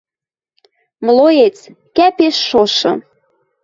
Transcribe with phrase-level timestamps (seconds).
[1.05, 1.57] Млоец,
[1.95, 2.91] кӓпеш шошы.